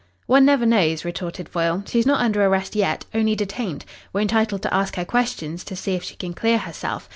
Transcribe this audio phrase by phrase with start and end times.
[0.25, 1.83] "One never knows," retorted Foyle.
[1.85, 3.85] "She's not under arrest yet only detained.
[4.11, 7.07] We're entitled to ask her questions to see if she can clear herself.